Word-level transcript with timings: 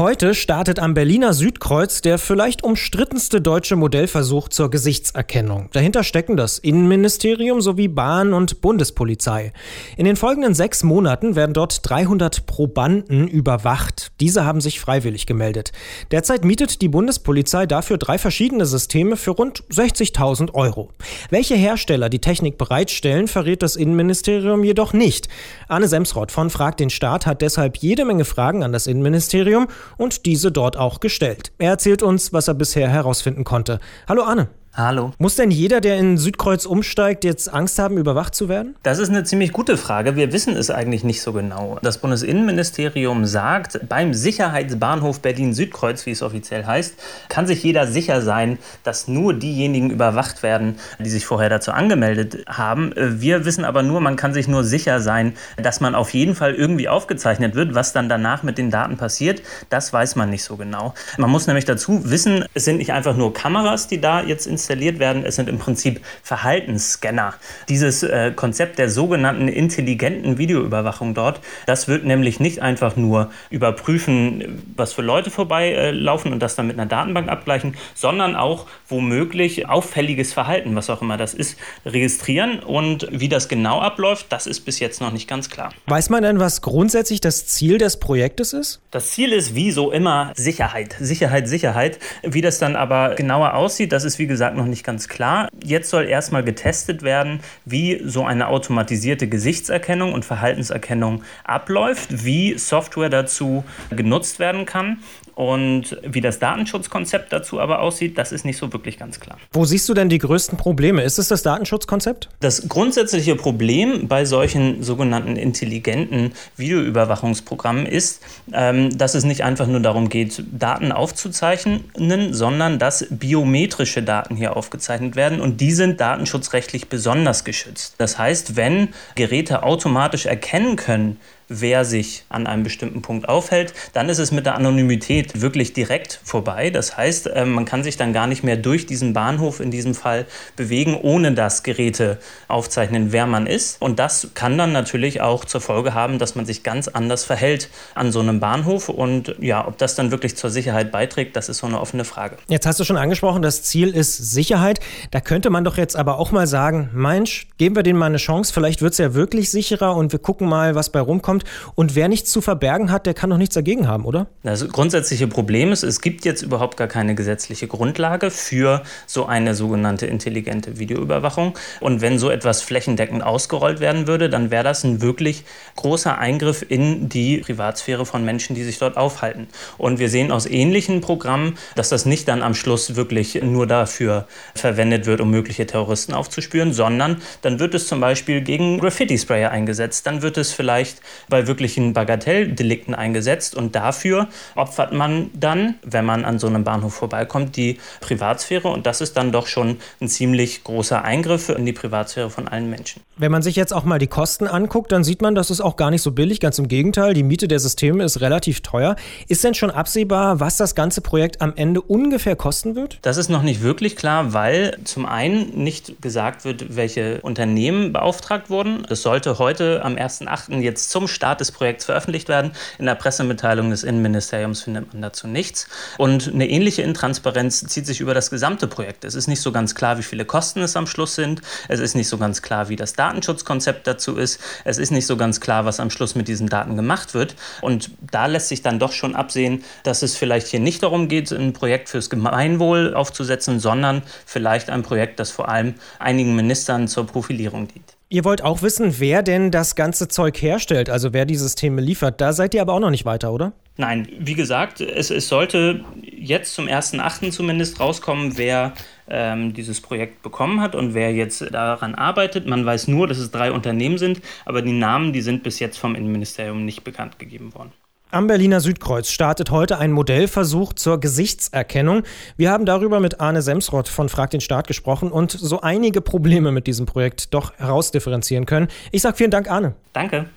Heute 0.00 0.34
startet 0.34 0.78
am 0.78 0.94
Berliner 0.94 1.34
Südkreuz 1.34 2.00
der 2.00 2.16
vielleicht 2.16 2.64
umstrittenste 2.64 3.42
deutsche 3.42 3.76
Modellversuch 3.76 4.48
zur 4.48 4.70
Gesichtserkennung. 4.70 5.68
Dahinter 5.74 6.04
stecken 6.04 6.38
das 6.38 6.56
Innenministerium 6.56 7.60
sowie 7.60 7.88
Bahn- 7.88 8.32
und 8.32 8.62
Bundespolizei. 8.62 9.52
In 9.98 10.06
den 10.06 10.16
folgenden 10.16 10.54
sechs 10.54 10.84
Monaten 10.84 11.36
werden 11.36 11.52
dort 11.52 11.80
300 11.82 12.46
Probanden 12.46 13.28
überwacht. 13.28 14.12
Diese 14.20 14.46
haben 14.46 14.62
sich 14.62 14.80
freiwillig 14.80 15.26
gemeldet. 15.26 15.72
Derzeit 16.10 16.46
mietet 16.46 16.80
die 16.80 16.88
Bundespolizei 16.88 17.66
dafür 17.66 17.98
drei 17.98 18.16
verschiedene 18.16 18.64
Systeme 18.64 19.18
für 19.18 19.32
rund 19.32 19.64
60.000 19.64 20.54
Euro. 20.54 20.92
Welche 21.28 21.56
Hersteller 21.56 22.08
die 22.08 22.20
Technik 22.20 22.56
bereitstellen, 22.56 23.28
verrät 23.28 23.62
das 23.62 23.76
Innenministerium 23.76 24.64
jedoch 24.64 24.94
nicht. 24.94 25.28
Arne 25.68 25.88
Semsrott 25.88 26.32
von 26.32 26.48
Frag 26.48 26.78
den 26.78 26.88
Staat 26.88 27.26
hat 27.26 27.42
deshalb 27.42 27.76
jede 27.76 28.06
Menge 28.06 28.24
Fragen 28.24 28.62
an 28.62 28.72
das 28.72 28.86
Innenministerium 28.86 29.68
und 29.96 30.26
diese 30.26 30.52
dort 30.52 30.76
auch 30.76 31.00
gestellt. 31.00 31.52
Er 31.58 31.70
erzählt 31.70 32.02
uns, 32.02 32.32
was 32.32 32.48
er 32.48 32.54
bisher 32.54 32.88
herausfinden 32.88 33.44
konnte. 33.44 33.80
Hallo 34.08 34.22
Arne. 34.22 34.48
Hallo. 34.82 35.12
Muss 35.18 35.36
denn 35.36 35.50
jeder, 35.50 35.82
der 35.82 35.98
in 35.98 36.16
Südkreuz 36.16 36.64
umsteigt, 36.64 37.24
jetzt 37.24 37.52
Angst 37.52 37.78
haben, 37.78 37.98
überwacht 37.98 38.34
zu 38.34 38.48
werden? 38.48 38.76
Das 38.82 38.98
ist 38.98 39.10
eine 39.10 39.24
ziemlich 39.24 39.52
gute 39.52 39.76
Frage. 39.76 40.16
Wir 40.16 40.32
wissen 40.32 40.56
es 40.56 40.70
eigentlich 40.70 41.04
nicht 41.04 41.20
so 41.20 41.34
genau. 41.34 41.78
Das 41.82 41.98
Bundesinnenministerium 41.98 43.26
sagt, 43.26 43.86
beim 43.90 44.14
Sicherheitsbahnhof 44.14 45.20
Berlin-Südkreuz, 45.20 46.06
wie 46.06 46.12
es 46.12 46.22
offiziell 46.22 46.64
heißt, 46.64 46.94
kann 47.28 47.46
sich 47.46 47.62
jeder 47.62 47.86
sicher 47.86 48.22
sein, 48.22 48.58
dass 48.82 49.06
nur 49.06 49.34
diejenigen 49.34 49.90
überwacht 49.90 50.42
werden, 50.42 50.76
die 50.98 51.10
sich 51.10 51.26
vorher 51.26 51.50
dazu 51.50 51.72
angemeldet 51.72 52.38
haben. 52.48 52.94
Wir 52.96 53.44
wissen 53.44 53.66
aber 53.66 53.82
nur, 53.82 54.00
man 54.00 54.16
kann 54.16 54.32
sich 54.32 54.48
nur 54.48 54.64
sicher 54.64 55.00
sein, 55.00 55.34
dass 55.62 55.80
man 55.80 55.94
auf 55.94 56.14
jeden 56.14 56.34
Fall 56.34 56.54
irgendwie 56.54 56.88
aufgezeichnet 56.88 57.54
wird. 57.54 57.74
Was 57.74 57.92
dann 57.92 58.08
danach 58.08 58.42
mit 58.42 58.56
den 58.56 58.70
Daten 58.70 58.96
passiert, 58.96 59.42
das 59.68 59.92
weiß 59.92 60.16
man 60.16 60.30
nicht 60.30 60.42
so 60.44 60.56
genau. 60.56 60.94
Man 61.18 61.28
muss 61.28 61.46
nämlich 61.46 61.66
dazu 61.66 62.10
wissen, 62.10 62.46
es 62.54 62.64
sind 62.64 62.78
nicht 62.78 62.94
einfach 62.94 63.14
nur 63.14 63.34
Kameras, 63.34 63.86
die 63.86 64.00
da 64.00 64.22
jetzt 64.22 64.46
ins 64.46 64.69
installiert 64.70 65.00
werden. 65.00 65.24
Es 65.24 65.34
sind 65.34 65.48
im 65.48 65.58
Prinzip 65.58 66.00
Verhaltensscanner. 66.22 67.34
Dieses 67.68 68.04
äh, 68.04 68.30
Konzept 68.30 68.78
der 68.78 68.88
sogenannten 68.88 69.48
intelligenten 69.48 70.38
Videoüberwachung 70.38 71.14
dort, 71.14 71.40
das 71.66 71.88
wird 71.88 72.04
nämlich 72.04 72.38
nicht 72.38 72.62
einfach 72.62 72.94
nur 72.94 73.30
überprüfen, 73.50 74.62
was 74.76 74.92
für 74.92 75.02
Leute 75.02 75.30
vorbeilaufen 75.30 76.30
äh, 76.30 76.34
und 76.34 76.40
das 76.40 76.54
dann 76.54 76.68
mit 76.68 76.78
einer 76.78 76.86
Datenbank 76.86 77.28
abgleichen, 77.28 77.74
sondern 77.94 78.36
auch 78.36 78.66
womöglich 78.88 79.68
auffälliges 79.68 80.32
Verhalten, 80.32 80.76
was 80.76 80.88
auch 80.88 81.02
immer 81.02 81.16
das 81.16 81.34
ist, 81.34 81.58
registrieren. 81.84 82.60
Und 82.60 83.08
wie 83.10 83.28
das 83.28 83.48
genau 83.48 83.80
abläuft, 83.80 84.26
das 84.28 84.46
ist 84.46 84.60
bis 84.60 84.78
jetzt 84.78 85.00
noch 85.00 85.12
nicht 85.12 85.28
ganz 85.28 85.50
klar. 85.50 85.72
Weiß 85.86 86.10
man 86.10 86.22
denn, 86.22 86.38
was 86.38 86.62
grundsätzlich 86.62 87.20
das 87.20 87.46
Ziel 87.46 87.78
des 87.78 87.98
Projektes 87.98 88.52
ist? 88.52 88.80
Das 88.92 89.10
Ziel 89.10 89.32
ist 89.32 89.56
wie 89.56 89.72
so 89.72 89.90
immer 89.90 90.32
Sicherheit. 90.36 90.94
Sicherheit, 91.00 91.48
Sicherheit. 91.48 91.98
Wie 92.22 92.40
das 92.40 92.60
dann 92.60 92.76
aber 92.76 93.16
genauer 93.16 93.54
aussieht, 93.54 93.90
das 93.90 94.04
ist 94.04 94.20
wie 94.20 94.28
gesagt 94.28 94.49
gesagt 94.50 94.56
noch 94.56 94.66
nicht 94.66 94.84
ganz 94.84 95.08
klar. 95.08 95.48
Jetzt 95.64 95.90
soll 95.90 96.04
erstmal 96.04 96.42
getestet 96.42 97.02
werden, 97.02 97.40
wie 97.64 98.02
so 98.04 98.24
eine 98.24 98.48
automatisierte 98.48 99.28
Gesichtserkennung 99.28 100.12
und 100.12 100.24
Verhaltenserkennung 100.24 101.22
abläuft, 101.44 102.24
wie 102.24 102.58
Software 102.58 103.10
dazu 103.10 103.64
genutzt 103.90 104.38
werden 104.38 104.66
kann 104.66 104.98
und 105.40 105.96
wie 106.06 106.20
das 106.20 106.38
Datenschutzkonzept 106.38 107.32
dazu 107.32 107.60
aber 107.60 107.80
aussieht, 107.80 108.18
das 108.18 108.30
ist 108.30 108.44
nicht 108.44 108.58
so 108.58 108.72
wirklich 108.74 108.98
ganz 108.98 109.20
klar. 109.20 109.38
Wo 109.52 109.64
siehst 109.64 109.88
du 109.88 109.94
denn 109.94 110.10
die 110.10 110.18
größten 110.18 110.58
Probleme? 110.58 111.02
Ist 111.02 111.18
es 111.18 111.28
das 111.28 111.42
Datenschutzkonzept? 111.42 112.28
Das 112.40 112.68
grundsätzliche 112.68 113.36
Problem 113.36 114.06
bei 114.06 114.26
solchen 114.26 114.82
sogenannten 114.82 115.36
intelligenten 115.36 116.32
Videoüberwachungsprogrammen 116.56 117.86
ist, 117.86 118.22
ähm, 118.52 118.96
dass 118.98 119.14
es 119.14 119.24
nicht 119.24 119.42
einfach 119.42 119.66
nur 119.66 119.80
darum 119.80 120.10
geht, 120.10 120.44
Daten 120.52 120.92
aufzuzeichnen, 120.92 121.84
sondern 122.32 122.78
dass 122.78 123.06
biometrische 123.08 124.02
Daten 124.02 124.36
hier 124.40 124.56
aufgezeichnet 124.56 125.14
werden 125.14 125.40
und 125.40 125.60
die 125.60 125.72
sind 125.72 126.00
datenschutzrechtlich 126.00 126.88
besonders 126.88 127.44
geschützt. 127.44 127.94
Das 127.98 128.18
heißt, 128.18 128.56
wenn 128.56 128.88
Geräte 129.14 129.62
automatisch 129.62 130.26
erkennen 130.26 130.74
können, 130.74 131.20
wer 131.50 131.84
sich 131.84 132.24
an 132.28 132.46
einem 132.46 132.62
bestimmten 132.62 133.02
Punkt 133.02 133.28
aufhält, 133.28 133.74
dann 133.92 134.08
ist 134.08 134.18
es 134.18 134.30
mit 134.30 134.46
der 134.46 134.54
Anonymität 134.54 135.42
wirklich 135.42 135.72
direkt 135.72 136.20
vorbei. 136.24 136.70
Das 136.70 136.96
heißt, 136.96 137.26
äh, 137.26 137.44
man 137.44 137.64
kann 137.64 137.82
sich 137.82 137.96
dann 137.96 138.12
gar 138.12 138.28
nicht 138.28 138.44
mehr 138.44 138.56
durch 138.56 138.86
diesen 138.86 139.12
Bahnhof 139.12 139.60
in 139.60 139.70
diesem 139.70 139.94
Fall 139.94 140.26
bewegen, 140.56 140.94
ohne 140.94 141.32
dass 141.32 141.64
Geräte 141.64 142.18
aufzeichnen, 142.46 143.12
wer 143.12 143.26
man 143.26 143.46
ist. 143.46 143.82
Und 143.82 143.98
das 143.98 144.28
kann 144.34 144.56
dann 144.56 144.72
natürlich 144.72 145.20
auch 145.20 145.44
zur 145.44 145.60
Folge 145.60 145.92
haben, 145.92 146.18
dass 146.18 146.36
man 146.36 146.46
sich 146.46 146.62
ganz 146.62 146.86
anders 146.86 147.24
verhält 147.24 147.68
an 147.94 148.12
so 148.12 148.20
einem 148.20 148.38
Bahnhof. 148.38 148.88
Und 148.88 149.34
ja, 149.40 149.66
ob 149.66 149.76
das 149.76 149.96
dann 149.96 150.12
wirklich 150.12 150.36
zur 150.36 150.50
Sicherheit 150.50 150.92
beiträgt, 150.92 151.34
das 151.34 151.48
ist 151.48 151.58
so 151.58 151.66
eine 151.66 151.80
offene 151.80 152.04
Frage. 152.04 152.36
Jetzt 152.46 152.66
hast 152.66 152.78
du 152.78 152.84
schon 152.84 152.96
angesprochen, 152.96 153.42
das 153.42 153.64
Ziel 153.64 153.88
ist 153.88 154.16
Sicherheit. 154.16 154.78
Da 155.10 155.20
könnte 155.20 155.50
man 155.50 155.64
doch 155.64 155.76
jetzt 155.76 155.96
aber 155.96 156.18
auch 156.18 156.30
mal 156.30 156.46
sagen, 156.46 156.90
Mensch, 156.92 157.48
geben 157.58 157.74
wir 157.74 157.82
denen 157.82 157.98
mal 157.98 158.06
eine 158.06 158.18
Chance, 158.18 158.52
vielleicht 158.54 158.82
wird 158.82 158.92
es 158.92 158.98
ja 158.98 159.14
wirklich 159.14 159.50
sicherer 159.50 159.96
und 159.96 160.12
wir 160.12 160.20
gucken 160.20 160.48
mal, 160.48 160.76
was 160.76 160.90
bei 160.90 161.00
rumkommt 161.00 161.39
kommt. 161.40 161.74
Und 161.74 161.94
wer 161.94 162.08
nichts 162.08 162.30
zu 162.30 162.40
verbergen 162.40 162.90
hat, 162.90 163.06
der 163.06 163.14
kann 163.14 163.30
doch 163.30 163.36
nichts 163.36 163.54
dagegen 163.54 163.88
haben, 163.88 164.04
oder? 164.04 164.26
Das 164.42 164.66
grundsätzliche 164.68 165.26
Problem 165.26 165.72
ist, 165.72 165.82
es 165.82 166.00
gibt 166.00 166.24
jetzt 166.24 166.42
überhaupt 166.42 166.76
gar 166.76 166.88
keine 166.88 167.14
gesetzliche 167.14 167.66
Grundlage 167.66 168.30
für 168.30 168.82
so 169.06 169.26
eine 169.26 169.54
sogenannte 169.54 170.06
intelligente 170.06 170.78
Videoüberwachung. 170.78 171.54
Und 171.80 172.00
wenn 172.00 172.18
so 172.18 172.30
etwas 172.30 172.62
flächendeckend 172.62 173.22
ausgerollt 173.22 173.80
werden 173.80 174.06
würde, 174.06 174.28
dann 174.28 174.50
wäre 174.50 174.64
das 174.64 174.84
ein 174.84 175.00
wirklich 175.00 175.44
großer 175.76 176.18
Eingriff 176.18 176.64
in 176.68 177.08
die 177.08 177.38
Privatsphäre 177.38 178.06
von 178.06 178.24
Menschen, 178.24 178.54
die 178.54 178.64
sich 178.64 178.78
dort 178.78 178.96
aufhalten. 178.96 179.48
Und 179.78 179.98
wir 179.98 180.08
sehen 180.08 180.30
aus 180.32 180.46
ähnlichen 180.46 181.00
Programmen, 181.00 181.56
dass 181.74 181.88
das 181.88 182.06
nicht 182.06 182.28
dann 182.28 182.42
am 182.42 182.54
Schluss 182.54 182.96
wirklich 182.96 183.40
nur 183.42 183.66
dafür 183.66 184.26
verwendet 184.54 185.06
wird, 185.06 185.20
um 185.20 185.30
mögliche 185.30 185.66
Terroristen 185.66 186.12
aufzuspüren, 186.14 186.72
sondern 186.72 187.22
dann 187.42 187.58
wird 187.58 187.74
es 187.74 187.86
zum 187.86 188.00
Beispiel 188.00 188.40
gegen 188.40 188.78
Graffiti-Sprayer 188.78 189.50
eingesetzt. 189.50 190.06
Dann 190.06 190.22
wird 190.22 190.36
es 190.36 190.52
vielleicht 190.52 191.00
bei 191.30 191.46
wirklichen 191.46 191.94
Bagatelldelikten 191.94 192.94
eingesetzt 192.94 193.54
und 193.54 193.74
dafür 193.74 194.28
opfert 194.54 194.92
man 194.92 195.30
dann, 195.32 195.76
wenn 195.82 196.04
man 196.04 196.24
an 196.24 196.38
so 196.38 196.46
einem 196.46 196.64
Bahnhof 196.64 196.94
vorbeikommt, 196.94 197.56
die 197.56 197.78
Privatsphäre 198.00 198.68
und 198.68 198.86
das 198.86 199.00
ist 199.00 199.16
dann 199.16 199.32
doch 199.32 199.46
schon 199.46 199.78
ein 200.00 200.08
ziemlich 200.08 200.64
großer 200.64 201.02
Eingriff 201.02 201.48
in 201.48 201.64
die 201.64 201.72
Privatsphäre 201.72 202.28
von 202.28 202.48
allen 202.48 202.68
Menschen. 202.68 203.02
Wenn 203.16 203.32
man 203.32 203.42
sich 203.42 203.56
jetzt 203.56 203.72
auch 203.72 203.84
mal 203.84 203.98
die 203.98 204.06
Kosten 204.06 204.46
anguckt, 204.46 204.92
dann 204.92 205.04
sieht 205.04 205.22
man, 205.22 205.34
das 205.34 205.50
ist 205.50 205.60
auch 205.60 205.76
gar 205.76 205.90
nicht 205.90 206.02
so 206.02 206.12
billig, 206.12 206.40
ganz 206.40 206.58
im 206.58 206.68
Gegenteil, 206.68 207.14
die 207.14 207.22
Miete 207.22 207.48
der 207.48 207.60
Systeme 207.60 208.04
ist 208.04 208.20
relativ 208.20 208.60
teuer. 208.60 208.96
Ist 209.28 209.44
denn 209.44 209.54
schon 209.54 209.70
absehbar, 209.70 210.40
was 210.40 210.56
das 210.56 210.74
ganze 210.74 211.00
Projekt 211.00 211.40
am 211.40 211.52
Ende 211.56 211.80
ungefähr 211.80 212.36
kosten 212.36 212.74
wird? 212.76 212.98
Das 213.02 213.16
ist 213.16 213.28
noch 213.28 213.42
nicht 213.42 213.62
wirklich 213.62 213.96
klar, 213.96 214.32
weil 214.32 214.76
zum 214.84 215.06
einen 215.06 215.62
nicht 215.62 216.02
gesagt 216.02 216.44
wird, 216.44 216.76
welche 216.76 217.20
Unternehmen 217.20 217.92
beauftragt 217.92 218.50
wurden. 218.50 218.84
Das 218.88 219.02
sollte 219.02 219.38
heute 219.38 219.84
am 219.84 219.94
1.8. 219.94 220.60
jetzt 220.60 220.90
zum 220.90 221.06
Start 221.20 221.40
des 221.40 221.52
Projekts 221.52 221.84
veröffentlicht 221.84 222.30
werden. 222.30 222.52
In 222.78 222.86
der 222.86 222.94
Pressemitteilung 222.94 223.68
des 223.68 223.84
Innenministeriums 223.84 224.62
findet 224.62 224.94
man 224.94 225.02
dazu 225.02 225.26
nichts. 225.26 225.68
Und 225.98 226.28
eine 226.32 226.48
ähnliche 226.48 226.80
Intransparenz 226.80 227.62
zieht 227.66 227.84
sich 227.84 228.00
über 228.00 228.14
das 228.14 228.30
gesamte 228.30 228.66
Projekt. 228.66 229.04
Es 229.04 229.14
ist 229.14 229.26
nicht 229.26 229.42
so 229.42 229.52
ganz 229.52 229.74
klar, 229.74 229.98
wie 229.98 230.02
viele 230.02 230.24
Kosten 230.24 230.62
es 230.62 230.76
am 230.76 230.86
Schluss 230.86 231.16
sind. 231.16 231.42
Es 231.68 231.78
ist 231.78 231.94
nicht 231.94 232.08
so 232.08 232.16
ganz 232.16 232.40
klar, 232.40 232.70
wie 232.70 232.76
das 232.76 232.94
Datenschutzkonzept 232.94 233.86
dazu 233.86 234.16
ist. 234.16 234.40
Es 234.64 234.78
ist 234.78 234.92
nicht 234.92 235.04
so 235.04 235.18
ganz 235.18 235.42
klar, 235.42 235.66
was 235.66 235.78
am 235.78 235.90
Schluss 235.90 236.14
mit 236.14 236.26
diesen 236.26 236.48
Daten 236.48 236.74
gemacht 236.74 237.12
wird. 237.12 237.34
Und 237.60 237.90
da 238.10 238.24
lässt 238.24 238.48
sich 238.48 238.62
dann 238.62 238.78
doch 238.78 238.92
schon 238.92 239.14
absehen, 239.14 239.62
dass 239.82 240.00
es 240.00 240.16
vielleicht 240.16 240.46
hier 240.46 240.60
nicht 240.60 240.82
darum 240.82 241.08
geht, 241.08 241.30
ein 241.32 241.52
Projekt 241.52 241.90
fürs 241.90 242.08
Gemeinwohl 242.08 242.94
aufzusetzen, 242.94 243.60
sondern 243.60 244.00
vielleicht 244.24 244.70
ein 244.70 244.82
Projekt, 244.82 245.20
das 245.20 245.30
vor 245.30 245.50
allem 245.50 245.74
einigen 245.98 246.34
Ministern 246.34 246.88
zur 246.88 247.06
Profilierung 247.06 247.68
dient. 247.68 247.99
Ihr 248.12 248.24
wollt 248.24 248.42
auch 248.42 248.62
wissen, 248.62 248.96
wer 248.98 249.22
denn 249.22 249.52
das 249.52 249.76
ganze 249.76 250.08
Zeug 250.08 250.42
herstellt, 250.42 250.90
also 250.90 251.12
wer 251.12 251.24
die 251.24 251.36
Systeme 251.36 251.80
liefert. 251.80 252.20
Da 252.20 252.32
seid 252.32 252.54
ihr 252.54 252.60
aber 252.60 252.72
auch 252.72 252.80
noch 252.80 252.90
nicht 252.90 253.04
weiter, 253.04 253.32
oder? 253.32 253.52
Nein, 253.76 254.08
wie 254.18 254.34
gesagt, 254.34 254.80
es, 254.80 255.10
es 255.10 255.28
sollte 255.28 255.84
jetzt 256.02 256.52
zum 256.52 256.66
1.8. 256.66 257.30
zumindest 257.30 257.78
rauskommen, 257.78 258.36
wer 258.36 258.72
ähm, 259.08 259.54
dieses 259.54 259.80
Projekt 259.80 260.22
bekommen 260.22 260.60
hat 260.60 260.74
und 260.74 260.92
wer 260.92 261.12
jetzt 261.12 261.54
daran 261.54 261.94
arbeitet. 261.94 262.48
Man 262.48 262.66
weiß 262.66 262.88
nur, 262.88 263.06
dass 263.06 263.18
es 263.18 263.30
drei 263.30 263.52
Unternehmen 263.52 263.96
sind, 263.96 264.20
aber 264.44 264.60
die 264.60 264.72
Namen, 264.72 265.12
die 265.12 265.22
sind 265.22 265.44
bis 265.44 265.60
jetzt 265.60 265.78
vom 265.78 265.94
Innenministerium 265.94 266.64
nicht 266.64 266.82
bekannt 266.82 267.20
gegeben 267.20 267.54
worden. 267.54 267.70
Am 268.12 268.26
Berliner 268.26 268.60
Südkreuz 268.60 269.08
startet 269.10 269.52
heute 269.52 269.78
ein 269.78 269.92
Modellversuch 269.92 270.72
zur 270.72 270.98
Gesichtserkennung. 270.98 272.02
Wir 272.36 272.50
haben 272.50 272.66
darüber 272.66 272.98
mit 272.98 273.20
Arne 273.20 273.40
Semsrott 273.40 273.86
von 273.86 274.08
Frag 274.08 274.30
den 274.30 274.40
Staat 274.40 274.66
gesprochen 274.66 275.12
und 275.12 275.30
so 275.30 275.60
einige 275.60 276.00
Probleme 276.00 276.50
mit 276.50 276.66
diesem 276.66 276.86
Projekt 276.86 277.32
doch 277.34 277.52
herausdifferenzieren 277.56 278.46
können. 278.46 278.66
Ich 278.90 279.02
sage 279.02 279.16
vielen 279.16 279.30
Dank, 279.30 279.48
Arne. 279.48 279.74
Danke. 279.92 280.28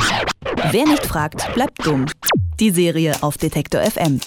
Wer 0.70 0.86
nicht 0.86 1.04
fragt, 1.04 1.52
bleibt 1.56 1.84
dumm. 1.84 2.06
Die 2.60 2.70
Serie 2.70 3.16
auf 3.22 3.38
Detektor 3.38 3.82
FM. 3.82 4.20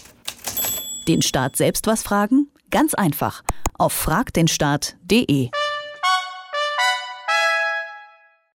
Den 1.07 1.23
Staat 1.23 1.57
selbst 1.57 1.87
was 1.87 2.03
fragen? 2.03 2.49
Ganz 2.73 2.95
einfach. 2.95 3.43
Auf 3.79 3.93
fragdenstaat.de. 3.93 5.51